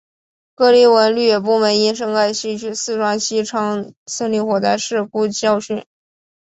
[0.55, 5.85] 各地文旅部门应深刻吸取四川西昌森林火灾事故教训